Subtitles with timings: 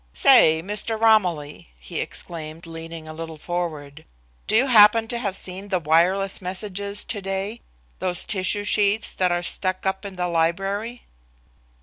[0.15, 0.99] "Say, Mr.
[0.99, 4.03] Romilly," he exclaimed, leaning a little forward,
[4.47, 7.61] "do you happen to have seen the wireless messages to day?
[7.99, 11.03] those tissue sheets that are stuck up in the library?"